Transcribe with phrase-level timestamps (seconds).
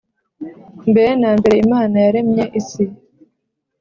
[0.91, 2.83] Mbere na mbere imana yaremye isi